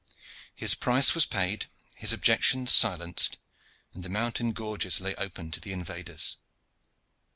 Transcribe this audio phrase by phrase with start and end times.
[0.55, 3.37] His price was paid, his objections silenced,
[3.93, 6.37] and the mountain gorges lay open to the invaders.